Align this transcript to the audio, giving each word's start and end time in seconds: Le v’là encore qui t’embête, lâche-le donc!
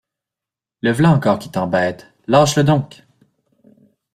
Le 0.81 0.91
v’là 0.91 1.11
encore 1.11 1.37
qui 1.37 1.51
t’embête, 1.51 2.07
lâche-le 2.25 2.63
donc! 2.63 3.03